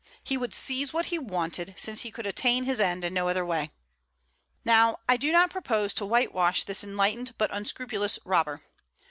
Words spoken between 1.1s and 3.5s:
wanted, since he could attain his end in no other